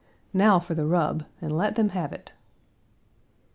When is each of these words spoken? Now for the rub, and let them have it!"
Now 0.33 0.57
for 0.57 0.73
the 0.73 0.87
rub, 0.87 1.25
and 1.43 1.55
let 1.55 1.75
them 1.75 1.89
have 1.89 2.11
it!" 2.11 2.33